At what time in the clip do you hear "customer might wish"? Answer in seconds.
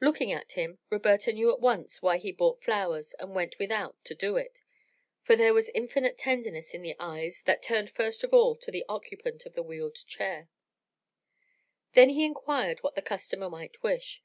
13.02-14.22